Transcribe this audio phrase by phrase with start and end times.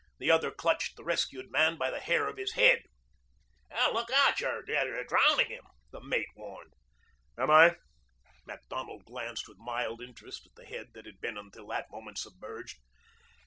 [0.17, 2.81] The other clutched the rescued man by the hair of his head.
[3.93, 4.39] "Look out.
[4.39, 4.63] You're
[5.03, 6.73] drowning him," the mate warned.
[7.37, 7.75] "Am I?"
[8.47, 12.79] Macdonald glanced with mild interest at the head that had been until that moment submerged.